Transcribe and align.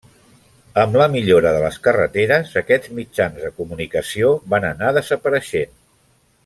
Amb 0.83 0.95
la 1.01 1.07
millora 1.15 1.51
de 1.55 1.59
les 1.65 1.77
carreteres 1.89 2.57
aquests 2.63 2.93
mitjans 3.01 3.39
de 3.45 3.55
comunicació 3.61 4.35
van 4.55 4.67
anar 4.75 4.95
desapareixent. 5.01 5.81